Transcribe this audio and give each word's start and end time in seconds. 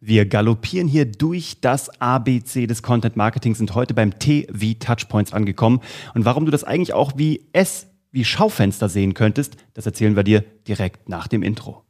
Wir 0.00 0.26
galoppieren 0.26 0.86
hier 0.86 1.06
durch 1.06 1.60
das 1.60 1.88
ABC 2.00 2.68
des 2.68 2.84
Content 2.84 3.16
Marketings 3.16 3.58
sind 3.58 3.74
heute 3.74 3.94
beim 3.94 4.16
T 4.20 4.46
wie 4.48 4.78
Touchpoints 4.78 5.32
angekommen. 5.32 5.80
Und 6.14 6.24
warum 6.24 6.44
du 6.44 6.52
das 6.52 6.62
eigentlich 6.62 6.92
auch 6.92 7.12
wie 7.16 7.48
S 7.52 7.88
wie 8.12 8.24
Schaufenster 8.24 8.88
sehen 8.88 9.14
könntest, 9.14 9.56
das 9.74 9.86
erzählen 9.86 10.14
wir 10.14 10.22
dir 10.22 10.44
direkt 10.68 11.08
nach 11.08 11.26
dem 11.26 11.42
Intro. 11.42 11.87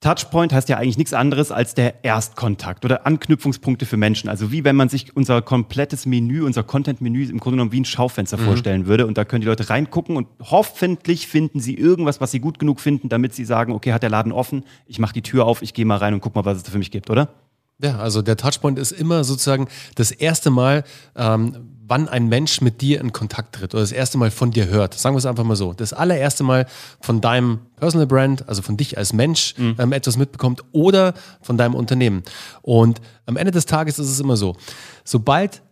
Touchpoint 0.00 0.54
heißt 0.54 0.70
ja 0.70 0.78
eigentlich 0.78 0.96
nichts 0.96 1.12
anderes 1.12 1.52
als 1.52 1.74
der 1.74 2.04
Erstkontakt 2.04 2.86
oder 2.86 3.06
Anknüpfungspunkte 3.06 3.84
für 3.84 3.98
Menschen. 3.98 4.30
Also 4.30 4.50
wie 4.50 4.64
wenn 4.64 4.74
man 4.74 4.88
sich 4.88 5.14
unser 5.14 5.42
komplettes 5.42 6.06
Menü, 6.06 6.42
unser 6.42 6.62
Content-Menü 6.62 7.24
im 7.24 7.38
Grunde 7.38 7.56
genommen 7.56 7.72
wie 7.72 7.80
ein 7.80 7.84
Schaufenster 7.84 8.38
mhm. 8.38 8.44
vorstellen 8.44 8.86
würde. 8.86 9.06
Und 9.06 9.18
da 9.18 9.26
können 9.26 9.42
die 9.42 9.46
Leute 9.46 9.68
reingucken 9.68 10.16
und 10.16 10.26
hoffentlich 10.40 11.26
finden 11.28 11.60
sie 11.60 11.74
irgendwas, 11.74 12.18
was 12.18 12.30
sie 12.30 12.40
gut 12.40 12.58
genug 12.58 12.80
finden, 12.80 13.10
damit 13.10 13.34
sie 13.34 13.44
sagen, 13.44 13.74
okay, 13.74 13.92
hat 13.92 14.02
der 14.02 14.08
Laden 14.08 14.32
offen, 14.32 14.64
ich 14.86 14.98
mache 14.98 15.12
die 15.12 15.22
Tür 15.22 15.44
auf, 15.44 15.60
ich 15.60 15.74
gehe 15.74 15.84
mal 15.84 15.98
rein 15.98 16.14
und 16.14 16.20
guck 16.20 16.34
mal, 16.34 16.46
was 16.46 16.56
es 16.56 16.62
da 16.62 16.72
für 16.72 16.78
mich 16.78 16.90
gibt, 16.90 17.10
oder? 17.10 17.34
Ja, 17.82 17.98
also 17.98 18.22
der 18.22 18.38
Touchpoint 18.38 18.78
ist 18.78 18.92
immer 18.92 19.22
sozusagen 19.24 19.68
das 19.96 20.12
erste 20.12 20.50
Mal, 20.50 20.84
ähm, 21.14 21.78
wann 21.90 22.08
ein 22.08 22.28
Mensch 22.28 22.60
mit 22.60 22.80
dir 22.80 23.00
in 23.00 23.12
Kontakt 23.12 23.56
tritt 23.56 23.74
oder 23.74 23.82
das 23.82 23.90
erste 23.90 24.16
Mal 24.16 24.30
von 24.30 24.52
dir 24.52 24.68
hört. 24.68 24.94
Sagen 24.94 25.16
wir 25.16 25.18
es 25.18 25.26
einfach 25.26 25.42
mal 25.42 25.56
so. 25.56 25.72
Das 25.72 25.92
allererste 25.92 26.44
Mal 26.44 26.66
von 27.00 27.20
deinem 27.20 27.58
Personal 27.76 28.06
Brand, 28.06 28.48
also 28.48 28.62
von 28.62 28.76
dich 28.76 28.96
als 28.96 29.12
Mensch, 29.12 29.54
mhm. 29.58 29.74
ähm, 29.76 29.92
etwas 29.92 30.16
mitbekommt 30.16 30.62
oder 30.70 31.14
von 31.42 31.58
deinem 31.58 31.74
Unternehmen. 31.74 32.22
Und 32.62 33.00
am 33.26 33.36
Ende 33.36 33.50
des 33.50 33.66
Tages 33.66 33.98
ist 33.98 34.08
es 34.08 34.20
immer 34.20 34.36
so, 34.36 34.56
sobald 35.04 35.62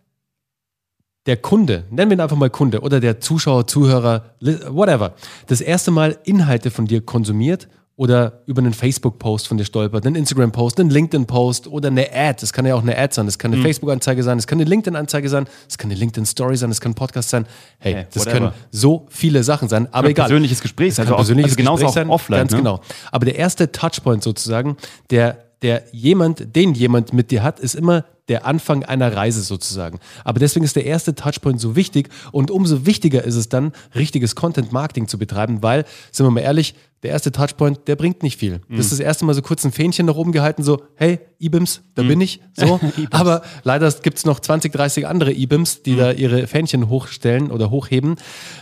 der 1.25 1.37
Kunde, 1.37 1.85
nennen 1.89 2.11
wir 2.11 2.17
ihn 2.17 2.21
einfach 2.21 2.35
mal 2.35 2.49
Kunde 2.49 2.81
oder 2.81 2.99
der 2.99 3.21
Zuschauer, 3.21 3.65
Zuhörer, 3.67 4.35
whatever, 4.41 5.13
das 5.47 5.61
erste 5.61 5.91
Mal 5.91 6.17
Inhalte 6.25 6.69
von 6.69 6.85
dir 6.85 7.01
konsumiert 7.01 7.69
oder 7.99 8.43
über 8.45 8.59
einen 8.61 8.73
Facebook-Post 8.73 9.49
von 9.49 9.57
dir 9.57 9.65
stolpert, 9.65 10.05
einen 10.05 10.15
Instagram-Post, 10.15 10.79
einen 10.79 10.89
LinkedIn-Post 10.89 11.67
oder 11.67 11.89
eine 11.89 12.07
Ad. 12.13 12.37
Das 12.39 12.53
kann 12.53 12.65
ja 12.65 12.73
auch 12.75 12.81
eine 12.81 12.97
Ad 12.97 13.13
sein, 13.13 13.25
das 13.25 13.37
kann 13.37 13.51
eine 13.51 13.59
mhm. 13.59 13.65
Facebook-Anzeige 13.65 14.23
sein, 14.23 14.37
das 14.37 14.47
kann 14.47 14.57
eine 14.57 14.69
LinkedIn-Anzeige 14.69 15.27
sein, 15.27 15.47
das 15.67 15.77
kann 15.77 15.91
eine 15.91 15.99
LinkedIn-Story 15.99 16.55
sein, 16.55 16.69
das 16.69 16.79
kann 16.79 16.93
ein 16.93 16.95
Podcast 16.95 17.29
sein. 17.29 17.45
Hey, 17.77 17.95
hey 17.95 18.05
das 18.13 18.25
können 18.25 18.53
so 18.71 19.05
viele 19.09 19.43
Sachen 19.43 19.67
sein, 19.67 19.93
aber 19.93 20.07
egal. 20.07 20.27
Persönliches 20.27 20.61
Gespräch, 20.61 20.95
das 20.95 20.99
also 20.99 21.15
persönliches 21.15 21.57
also 21.57 21.73
Gespräch 21.73 21.91
sein, 21.91 22.09
offline. 22.09 22.39
Ganz 22.39 22.51
ne? 22.53 22.59
genau. 22.59 22.79
Aber 23.11 23.25
der 23.25 23.35
erste 23.35 23.69
Touchpoint 23.69 24.23
sozusagen, 24.23 24.77
der 25.09 25.37
der 25.61 25.83
jemand, 25.91 26.55
den 26.55 26.73
jemand 26.73 27.11
mit 27.11 27.31
dir 27.31 27.43
hat, 27.43 27.59
ist 27.59 27.75
immer 27.75 28.05
der 28.29 28.45
Anfang 28.45 28.85
einer 28.85 29.15
Reise 29.15 29.41
sozusagen. 29.41 29.99
Aber 30.23 30.39
deswegen 30.39 30.63
ist 30.63 30.75
der 30.75 30.85
erste 30.85 31.15
Touchpoint 31.15 31.59
so 31.59 31.75
wichtig 31.75 32.09
und 32.31 32.51
umso 32.51 32.85
wichtiger 32.85 33.23
ist 33.23 33.35
es 33.35 33.49
dann, 33.49 33.73
richtiges 33.95 34.35
Content 34.35 34.71
Marketing 34.71 35.07
zu 35.07 35.17
betreiben, 35.17 35.61
weil, 35.61 35.85
sind 36.11 36.25
wir 36.25 36.31
mal 36.31 36.41
ehrlich, 36.41 36.75
der 37.03 37.11
erste 37.11 37.31
Touchpoint, 37.31 37.87
der 37.87 37.95
bringt 37.95 38.23
nicht 38.23 38.37
viel. 38.37 38.61
Mhm. 38.67 38.77
Das 38.77 38.87
ist 38.87 38.93
das 38.93 38.99
erste 38.99 39.25
Mal 39.25 39.33
so 39.33 39.41
kurz 39.41 39.63
ein 39.63 39.71
Fähnchen 39.71 40.05
nach 40.05 40.15
oben 40.15 40.31
gehalten, 40.31 40.63
so, 40.63 40.81
hey, 40.95 41.19
IBIMS, 41.39 41.81
da 41.95 42.03
mhm. 42.03 42.07
bin 42.07 42.21
ich. 42.21 42.41
So. 42.53 42.79
Aber 43.11 43.41
leider 43.63 43.89
gibt 43.91 44.17
es 44.17 44.25
noch 44.25 44.39
20, 44.39 44.73
30 44.73 45.07
andere 45.07 45.31
IBIMS, 45.31 45.83
die 45.83 45.93
mhm. 45.93 45.97
da 45.97 46.11
ihre 46.11 46.47
Fähnchen 46.47 46.89
hochstellen 46.89 47.51
oder 47.51 47.69
hochheben. 47.69 48.15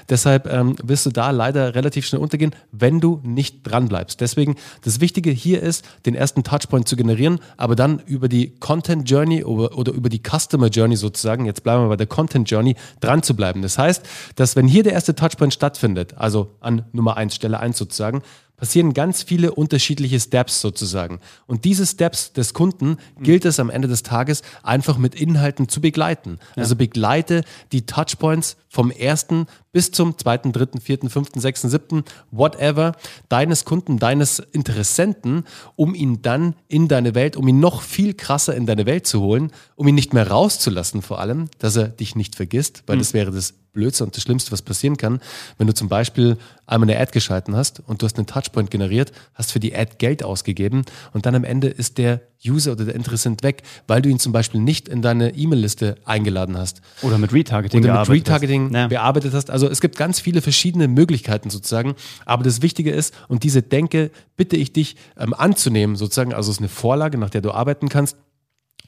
Deshalb 0.10 0.52
ähm, 0.52 0.76
wirst 0.84 1.06
du 1.06 1.10
da 1.10 1.32
leider 1.32 1.74
relativ 1.74 2.06
schnell 2.06 2.22
untergehen, 2.22 2.52
wenn 2.72 3.00
du 3.00 3.22
nicht 3.24 3.64
dran 3.64 3.88
bleibst. 3.88 4.22
Deswegen, 4.22 4.56
das 4.84 5.02
Wichtige 5.02 5.32
hier 5.32 5.64
ist, 5.64 5.86
den 6.06 6.14
ersten 6.14 6.44
Touchpoint 6.44 6.88
zu 6.88 6.96
generieren, 6.96 7.40
aber 7.58 7.76
dann 7.76 8.02
über 8.06 8.30
die 8.30 8.56
Content 8.60 9.10
Journey 9.10 9.44
oder, 9.44 9.78
oder 9.78 9.92
über 9.94 10.10
die 10.10 10.22
Customer 10.22 10.68
Journey 10.68 10.96
sozusagen, 10.96 11.46
jetzt 11.46 11.64
bleiben 11.64 11.84
wir 11.84 11.90
bei 11.90 11.98
der 11.98 12.08
Content 12.08 12.50
Journey, 12.50 12.76
dran 13.00 13.24
zu 13.24 13.36
bleiben. 13.36 13.64
Das 13.64 13.78
heißt, 13.78 14.06
dass 14.36 14.56
wenn 14.56 14.68
hier 14.68 14.84
der 14.84 14.94
erste 14.94 15.16
Touchpoint 15.16 15.54
stattfindet, 15.54 16.16
also 16.18 16.56
an 16.60 16.86
Nummer 16.92 17.18
1, 17.18 17.34
Stelle 17.36 17.60
1 17.60 17.78
sozusagen, 17.78 18.22
passieren 18.58 18.94
ganz 18.94 19.22
viele 19.22 19.54
unterschiedliche 19.54 20.20
Steps 20.20 20.62
sozusagen. 20.62 21.20
Und 21.46 21.64
diese 21.64 21.86
Steps 21.86 22.34
des 22.34 22.54
Kunden 22.54 22.98
gilt 23.22 23.46
es 23.46 23.60
am 23.60 23.70
Ende 23.70 23.88
des 23.88 24.02
Tages 24.04 24.42
einfach 24.64 24.98
mit 24.98 25.16
Inhalten 25.16 25.70
zu 25.70 25.80
begleiten. 25.80 26.40
Also 26.56 26.76
begleite 26.76 27.44
die 27.72 27.86
Touchpoints 27.86 28.58
vom 28.68 28.90
ersten 28.90 29.46
bis 29.72 29.92
zum 29.92 30.18
zweiten, 30.18 30.52
dritten, 30.52 30.82
vierten, 30.82 31.10
fünften, 31.10 31.40
sechsten, 31.40 31.70
siebten, 31.70 32.04
whatever, 32.32 32.94
deines 33.30 33.66
Kunden, 33.66 34.00
deines 34.00 34.40
Interessenten, 34.40 35.44
um 35.76 35.96
ihn 35.96 36.22
dann 36.22 36.56
in 36.68 36.88
deine 36.88 37.16
Welt, 37.16 37.36
um 37.36 37.48
ihn 37.48 37.60
noch 37.60 37.82
viel 37.82 38.14
krasser 38.14 38.56
in 38.56 38.66
deine 38.66 38.86
Welt 38.86 39.08
zu 39.08 39.22
holen, 39.22 39.52
um 39.76 39.88
ihn 39.88 39.96
nicht 39.96 40.14
mehr 40.14 40.30
rauszulassen 40.30 41.02
vor 41.02 41.20
allem, 41.20 41.50
dass 41.60 41.76
er 41.76 41.90
dich 41.90 42.16
nicht 42.16 42.36
vergisst, 42.36 42.84
weil 42.88 42.96
mhm. 42.96 43.00
das 43.00 43.14
wäre 43.14 43.32
das 43.32 43.54
Blödste 43.78 44.04
und 44.04 44.16
das 44.16 44.24
Schlimmste, 44.24 44.52
was 44.52 44.64
passieren 44.64 44.98
kann, 44.98 45.22
wenn 45.60 45.68
du 45.68 45.74
zum 45.74 45.88
Beispiel 45.88 46.38
einmal 46.66 46.90
eine 46.90 47.00
Ad 47.00 47.12
geschalten 47.12 47.56
hast 47.56 47.80
und 47.82 48.02
du 48.02 48.08
hast 48.08 48.18
einen 48.18 48.26
Touchpoint 48.26 48.72
generiert, 48.72 49.12
hast 49.36 49.52
für 49.52 49.60
die 49.60 49.76
Ad 49.76 49.98
Geld 50.00 50.24
ausgegeben 50.24 50.84
und 51.14 51.28
dann 51.28 51.36
am 51.36 51.44
Ende 51.44 51.68
ist 51.68 52.00
der 52.00 52.22
User 52.46 52.74
oder 52.74 52.86
der 52.86 52.96
Interessent 52.96 53.44
weg, 53.44 53.64
weil 53.88 54.02
du 54.02 54.10
ihn 54.10 54.20
zum 54.20 54.32
Beispiel 54.32 54.62
nicht 54.62 54.88
in 54.88 55.02
deine 55.02 55.36
E-Mail-Liste 55.36 55.96
eingeladen 56.06 56.58
hast. 56.58 56.82
Oder 57.02 57.18
mit 57.18 57.34
Retargeting, 57.34 57.84
oder 57.84 58.02
mit 58.02 58.10
Retargeting 58.10 58.76
hast. 58.76 58.90
bearbeitet 58.90 59.34
hast. 59.34 59.50
Also 59.50 59.70
es 59.70 59.82
gibt 59.82 59.98
ganz 59.98 60.20
viele 60.20 60.42
verschiedene 60.42 60.88
Möglichkeiten 60.88 61.50
sozusagen. 61.50 61.96
Aber 62.26 62.44
das 62.44 62.62
Wichtige 62.62 62.92
ist, 62.92 63.14
und 63.28 63.44
diese 63.44 63.62
Denke 63.62 64.12
bitte 64.36 64.56
ich 64.56 64.74
dich 64.74 64.96
ähm, 65.18 65.34
anzunehmen, 65.34 65.96
sozusagen, 65.96 66.34
also 66.34 66.52
es 66.52 66.58
ist 66.58 66.62
eine 66.62 66.70
Vorlage, 66.70 67.18
nach 67.18 67.30
der 67.30 67.42
du 67.42 67.52
arbeiten 67.52 67.90
kannst. 67.90 68.18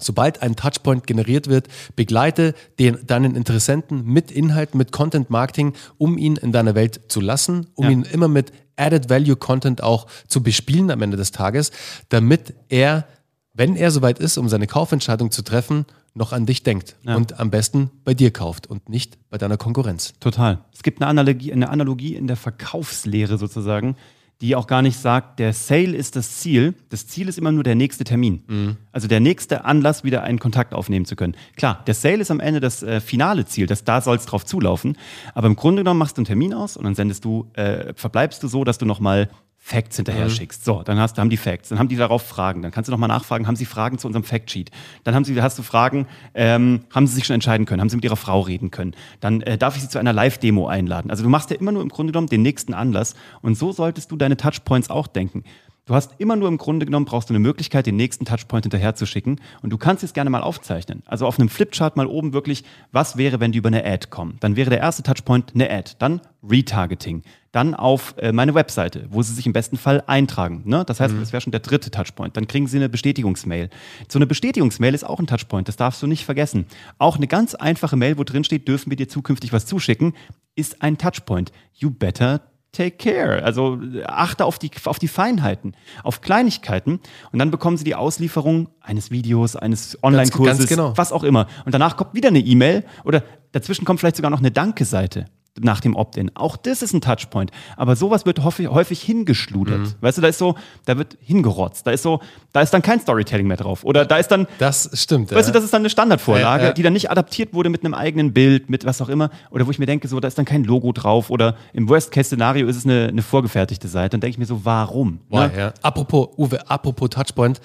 Sobald 0.01 0.41
ein 0.41 0.55
Touchpoint 0.55 1.07
generiert 1.07 1.47
wird, 1.47 1.67
begleite 1.95 2.53
den, 2.79 2.97
deinen 3.05 3.35
Interessenten 3.35 4.05
mit 4.05 4.31
Inhalten, 4.31 4.77
mit 4.77 4.93
Content 4.93 5.29
Marketing, 5.29 5.73
um 5.97 6.17
ihn 6.17 6.37
in 6.37 6.53
deiner 6.53 6.73
Welt 6.73 7.01
zu 7.09 7.19
lassen, 7.19 7.67
um 7.75 7.85
ja. 7.85 7.91
ihn 7.91 8.03
immer 8.03 8.29
mit 8.29 8.53
Added 8.77 9.09
Value 9.09 9.35
Content 9.35 9.83
auch 9.83 10.07
zu 10.27 10.41
bespielen 10.41 10.89
am 10.89 11.01
Ende 11.01 11.17
des 11.17 11.31
Tages, 11.31 11.71
damit 12.07 12.53
er 12.69 13.05
wenn 13.53 13.75
er 13.75 13.91
soweit 13.91 14.19
ist, 14.19 14.37
um 14.37 14.49
seine 14.49 14.67
Kaufentscheidung 14.67 15.31
zu 15.31 15.41
treffen, 15.41 15.85
noch 16.13 16.33
an 16.33 16.45
dich 16.45 16.63
denkt 16.63 16.95
ja. 17.03 17.15
und 17.15 17.39
am 17.39 17.49
besten 17.49 17.91
bei 18.03 18.13
dir 18.13 18.31
kauft 18.31 18.67
und 18.67 18.89
nicht 18.89 19.17
bei 19.29 19.37
deiner 19.37 19.57
Konkurrenz. 19.57 20.13
Total. 20.19 20.59
Es 20.73 20.83
gibt 20.83 21.01
eine 21.01 21.07
Analogie, 21.07 21.53
eine 21.53 21.69
Analogie 21.69 22.15
in 22.15 22.27
der 22.27 22.35
Verkaufslehre 22.35 23.37
sozusagen, 23.37 23.95
die 24.41 24.55
auch 24.55 24.67
gar 24.67 24.81
nicht 24.81 24.97
sagt, 24.97 25.39
der 25.39 25.51
Sale 25.51 25.95
ist 25.97 26.15
das 26.15 26.37
Ziel. 26.37 26.73
Das 26.89 27.07
Ziel 27.07 27.27
ist 27.27 27.37
immer 27.37 27.51
nur 27.51 27.63
der 27.63 27.75
nächste 27.75 28.05
Termin. 28.05 28.43
Mhm. 28.47 28.77
Also 28.93 29.07
der 29.07 29.19
nächste 29.19 29.65
Anlass, 29.65 30.05
wieder 30.05 30.23
einen 30.23 30.39
Kontakt 30.39 30.73
aufnehmen 30.73 31.05
zu 31.05 31.17
können. 31.17 31.35
Klar, 31.57 31.83
der 31.87 31.93
Sale 31.93 32.19
ist 32.19 32.31
am 32.31 32.39
Ende 32.39 32.61
das 32.61 32.81
äh, 32.81 33.01
finale 33.01 33.45
Ziel, 33.45 33.67
das, 33.67 33.83
da 33.83 33.99
soll 33.99 34.15
es 34.15 34.25
drauf 34.25 34.45
zulaufen. 34.45 34.97
Aber 35.33 35.47
im 35.47 35.57
Grunde 35.57 35.81
genommen 35.81 35.99
machst 35.99 36.17
du 36.17 36.21
einen 36.21 36.25
Termin 36.25 36.53
aus 36.53 36.77
und 36.77 36.85
dann 36.85 36.95
sendest 36.95 37.25
du, 37.25 37.47
äh, 37.53 37.93
verbleibst 37.95 38.41
du 38.41 38.47
so, 38.47 38.63
dass 38.63 38.77
du 38.77 38.85
nochmal 38.85 39.29
Facts 39.61 39.97
hinterher 39.97 40.25
mhm. 40.25 40.31
schickst. 40.31 40.65
So, 40.65 40.81
dann 40.81 40.97
hast, 40.97 41.17
haben 41.17 41.29
die 41.29 41.37
Facts, 41.37 41.69
dann 41.69 41.77
haben 41.77 41.89
die 41.89 41.97
darauf 41.97 42.23
Fragen. 42.23 42.61
Dann 42.61 42.71
kannst 42.71 42.87
du 42.87 42.91
nochmal 42.91 43.09
nachfragen, 43.09 43.45
haben 43.45 43.55
sie 43.55 43.65
Fragen 43.65 43.99
zu 43.99 44.07
unserem 44.07 44.23
Factsheet? 44.23 44.71
Dann 45.03 45.13
haben 45.13 45.25
sie, 45.25 45.39
hast 45.41 45.59
du 45.59 45.63
Fragen, 45.63 46.07
ähm, 46.33 46.81
haben 46.89 47.05
sie 47.05 47.13
sich 47.13 47.25
schon 47.25 47.35
entscheiden 47.35 47.65
können? 47.65 47.81
Haben 47.81 47.89
sie 47.89 47.97
mit 47.97 48.05
ihrer 48.05 48.15
Frau 48.15 48.41
reden 48.41 48.71
können? 48.71 48.95
Dann 49.19 49.41
äh, 49.41 49.57
darf 49.57 49.75
ich 49.75 49.83
sie 49.83 49.89
zu 49.89 49.99
einer 49.99 50.13
Live-Demo 50.13 50.67
einladen. 50.67 51.11
Also 51.11 51.23
du 51.23 51.29
machst 51.29 51.51
ja 51.51 51.57
immer 51.57 51.71
nur 51.71 51.83
im 51.83 51.89
Grunde 51.89 52.13
genommen 52.13 52.27
den 52.27 52.41
nächsten 52.41 52.73
Anlass. 52.73 53.15
Und 53.41 53.57
so 53.57 53.71
solltest 53.71 54.11
du 54.11 54.15
deine 54.15 54.37
Touchpoints 54.37 54.89
auch 54.89 55.07
denken. 55.07 55.43
Du 55.85 55.95
hast 55.95 56.19
immer 56.19 56.35
nur 56.35 56.47
im 56.47 56.57
Grunde 56.57 56.85
genommen, 56.85 57.05
brauchst 57.05 57.29
du 57.29 57.33
eine 57.33 57.39
Möglichkeit, 57.39 57.87
den 57.87 57.95
nächsten 57.95 58.25
Touchpoint 58.25 58.65
hinterher 58.65 58.93
zu 58.93 59.05
schicken. 59.05 59.41
Und 59.63 59.71
du 59.71 59.77
kannst 59.77 60.03
es 60.03 60.13
gerne 60.13 60.29
mal 60.29 60.41
aufzeichnen. 60.41 61.01
Also 61.07 61.25
auf 61.25 61.39
einem 61.39 61.49
Flipchart 61.49 61.97
mal 61.97 62.05
oben 62.05 62.33
wirklich, 62.33 62.63
was 62.91 63.17
wäre, 63.17 63.39
wenn 63.39 63.51
die 63.51 63.57
über 63.57 63.69
eine 63.69 63.83
Ad 63.83 64.07
kommen? 64.09 64.37
Dann 64.39 64.55
wäre 64.55 64.69
der 64.69 64.79
erste 64.79 65.01
Touchpoint 65.01 65.55
eine 65.55 65.69
Ad. 65.71 65.93
Dann 65.97 66.21
Retargeting. 66.47 67.23
Dann 67.51 67.73
auf 67.73 68.13
äh, 68.17 68.31
meine 68.31 68.53
Webseite, 68.53 69.07
wo 69.09 69.23
sie 69.23 69.33
sich 69.33 69.45
im 69.45 69.53
besten 69.53 69.77
Fall 69.77 70.03
eintragen. 70.05 70.61
Ne? 70.65 70.85
Das 70.85 70.99
heißt, 70.99 71.15
mhm. 71.15 71.19
das 71.19 71.33
wäre 71.33 71.41
schon 71.41 71.51
der 71.51 71.61
dritte 71.61 71.89
Touchpoint. 71.89 72.37
Dann 72.37 72.47
kriegen 72.47 72.67
sie 72.67 72.77
eine 72.77 72.89
Bestätigungsmail. 72.89 73.69
So 74.07 74.19
eine 74.19 74.27
Bestätigungsmail 74.27 74.93
ist 74.93 75.03
auch 75.03 75.19
ein 75.19 75.27
Touchpoint, 75.27 75.67
das 75.67 75.75
darfst 75.75 76.01
du 76.03 76.07
nicht 76.07 76.25
vergessen. 76.25 76.67
Auch 76.99 77.17
eine 77.17 77.27
ganz 77.27 77.55
einfache 77.55 77.97
Mail, 77.97 78.17
wo 78.17 78.23
drin 78.23 78.43
steht, 78.43 78.67
dürfen 78.67 78.91
wir 78.91 78.97
dir 78.97 79.09
zukünftig 79.09 79.51
was 79.51 79.65
zuschicken, 79.65 80.13
ist 80.55 80.81
ein 80.81 80.97
Touchpoint. 80.97 81.51
You 81.73 81.89
better 81.89 82.41
take 82.71 82.97
care. 82.97 83.43
Also 83.43 83.79
achte 84.05 84.45
auf 84.45 84.59
die, 84.59 84.71
auf 84.85 84.99
die 84.99 85.07
Feinheiten, 85.07 85.75
auf 86.03 86.21
Kleinigkeiten. 86.21 86.99
Und 87.31 87.39
dann 87.39 87.51
bekommen 87.51 87.77
sie 87.77 87.83
die 87.83 87.95
Auslieferung 87.95 88.69
eines 88.81 89.11
Videos, 89.11 89.55
eines 89.55 89.97
Online-Kurses, 90.03 90.67
genau. 90.67 90.93
was 90.95 91.11
auch 91.11 91.23
immer. 91.23 91.47
Und 91.65 91.73
danach 91.73 91.97
kommt 91.97 92.13
wieder 92.13 92.29
eine 92.29 92.39
E-Mail 92.39 92.83
oder 93.03 93.23
dazwischen 93.51 93.85
kommt 93.85 93.99
vielleicht 93.99 94.17
sogar 94.17 94.31
noch 94.31 94.39
eine 94.39 94.51
Danke-Seite 94.51 95.25
nach 95.61 95.81
dem 95.81 95.95
Opt-in. 95.95 96.31
Auch 96.35 96.57
das 96.57 96.81
ist 96.81 96.93
ein 96.93 97.01
Touchpoint. 97.01 97.51
Aber 97.77 97.95
sowas 97.95 98.25
wird 98.25 98.43
häufig 98.43 99.01
hingeschludert. 99.01 99.79
Mhm. 99.79 99.93
Weißt 100.01 100.17
du, 100.17 100.21
da 100.21 100.27
ist 100.27 100.39
so, 100.39 100.55
da 100.85 100.97
wird 100.97 101.17
hingerotzt. 101.21 101.85
Da 101.85 101.91
ist 101.91 102.03
so, 102.03 102.19
da 102.51 102.61
ist 102.61 102.73
dann 102.73 102.81
kein 102.81 102.99
Storytelling 102.99 103.47
mehr 103.47 103.57
drauf. 103.57 103.83
Oder 103.83 104.05
da 104.05 104.17
ist 104.17 104.29
dann. 104.29 104.47
Das 104.57 104.89
stimmt. 104.93 105.31
Weißt 105.31 105.47
ja. 105.47 105.53
du, 105.53 105.57
das 105.57 105.63
ist 105.63 105.73
dann 105.73 105.81
eine 105.81 105.89
Standardvorlage, 105.89 106.63
ja, 106.63 106.69
ja. 106.69 106.73
die 106.73 106.83
dann 106.83 106.93
nicht 106.93 107.11
adaptiert 107.11 107.53
wurde 107.53 107.69
mit 107.69 107.83
einem 107.83 107.93
eigenen 107.93 108.33
Bild, 108.33 108.69
mit 108.69 108.85
was 108.85 109.01
auch 109.01 109.09
immer. 109.09 109.29
Oder 109.51 109.67
wo 109.67 109.71
ich 109.71 109.79
mir 109.79 109.85
denke, 109.85 110.07
so, 110.07 110.19
da 110.19 110.27
ist 110.27 110.37
dann 110.37 110.45
kein 110.45 110.63
Logo 110.63 110.91
drauf. 110.91 111.29
Oder 111.29 111.55
im 111.73 111.89
Worst-Case-Szenario 111.89 112.67
ist 112.67 112.77
es 112.77 112.85
eine, 112.85 113.07
eine 113.07 113.21
vorgefertigte 113.21 113.87
Seite. 113.87 114.09
Dann 114.11 114.21
denke 114.21 114.31
ich 114.31 114.37
mir 114.39 114.45
so, 114.45 114.65
warum? 114.65 115.19
Boah, 115.29 115.47
ne? 115.47 115.57
ja. 115.57 115.73
Apropos, 115.81 116.29
Uwe, 116.37 116.69
apropos 116.69 117.09
Touchpoint. 117.09 117.61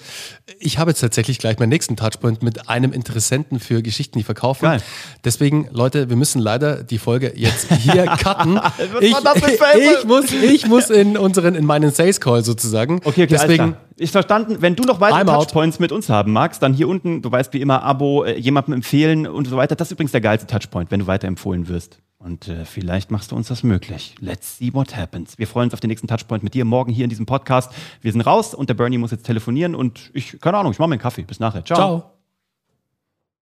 Ich 0.59 0.77
habe 0.77 0.91
jetzt 0.91 0.99
tatsächlich 0.99 1.39
gleich 1.39 1.59
meinen 1.59 1.69
nächsten 1.69 1.95
Touchpoint 1.95 2.43
mit 2.43 2.69
einem 2.69 2.93
Interessenten 2.93 3.59
für 3.59 3.81
Geschichten, 3.81 4.17
die 4.19 4.23
verkaufen. 4.23 4.65
Geil. 4.65 4.81
Deswegen, 5.23 5.67
Leute, 5.71 6.09
wir 6.09 6.15
müssen 6.15 6.39
leider 6.39 6.83
die 6.83 6.97
Folge 6.97 7.33
jetzt 7.35 7.67
hier 7.91 8.05
cutten. 8.17 8.59
Ich, 8.99 9.15
ich 9.15 10.05
muss, 10.05 10.31
ich 10.31 10.67
muss 10.67 10.89
in 10.89 11.17
unseren, 11.17 11.55
in 11.55 11.65
meinen 11.65 11.91
Sales 11.91 12.19
Call 12.19 12.43
sozusagen. 12.43 12.97
Okay, 13.03 13.23
okay, 13.23 13.27
Deswegen. 13.27 13.77
Ich 13.97 14.11
verstanden, 14.11 14.57
wenn 14.59 14.75
du 14.75 14.83
noch 14.83 14.99
weitere 14.99 15.21
I'm 15.21 15.29
out. 15.29 15.45
Touchpoints 15.45 15.79
mit 15.79 15.91
uns 15.93 16.09
haben 16.09 16.33
magst, 16.33 16.61
dann 16.61 16.73
hier 16.73 16.89
unten, 16.89 17.21
du 17.21 17.31
weißt 17.31 17.53
wie 17.53 17.61
immer, 17.61 17.83
Abo, 17.83 18.25
äh, 18.25 18.37
jemandem 18.37 18.73
empfehlen 18.73 19.25
und 19.25 19.47
so 19.47 19.55
weiter. 19.55 19.75
Das 19.75 19.87
ist 19.87 19.93
übrigens 19.93 20.11
der 20.11 20.21
geilste 20.21 20.47
Touchpoint, 20.47 20.91
wenn 20.91 20.99
du 20.99 21.07
weiterempfohlen 21.07 21.69
wirst. 21.69 21.99
Und 22.17 22.47
äh, 22.47 22.65
vielleicht 22.65 23.11
machst 23.11 23.31
du 23.31 23.35
uns 23.35 23.49
das 23.49 23.63
möglich. 23.63 24.15
Let's 24.19 24.57
see 24.57 24.73
what 24.73 24.95
happens. 24.95 25.37
Wir 25.37 25.47
freuen 25.47 25.67
uns 25.67 25.73
auf 25.73 25.79
den 25.79 25.89
nächsten 25.89 26.07
Touchpoint 26.07 26.43
mit 26.43 26.53
dir 26.53 26.65
morgen 26.65 26.91
hier 26.91 27.03
in 27.03 27.09
diesem 27.09 27.25
Podcast. 27.25 27.71
Wir 28.01 28.11
sind 28.11 28.21
raus 28.21 28.53
und 28.53 28.67
der 28.67 28.73
Bernie 28.73 28.97
muss 28.97 29.11
jetzt 29.11 29.25
telefonieren 29.25 29.75
und 29.75 30.09
ich, 30.13 30.39
keine 30.41 30.57
Ahnung, 30.57 30.71
ich 30.71 30.79
mache 30.79 30.89
mir 30.89 30.95
einen 30.95 31.01
Kaffee. 31.01 31.21
Bis 31.21 31.39
nachher. 31.39 31.63
ciao. 31.63 32.14